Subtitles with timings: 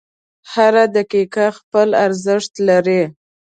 [0.53, 3.01] •هره دقیقه خپل ارزښت لري.